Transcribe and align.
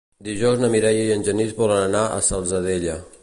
Dijous 0.27 0.61
na 0.63 0.69
Mireia 0.75 1.03
i 1.09 1.13
en 1.17 1.27
Genís 1.27 1.53
volen 1.59 1.83
anar 1.83 2.03
a 2.07 2.17
la 2.21 2.25
Salzadella. 2.31 2.99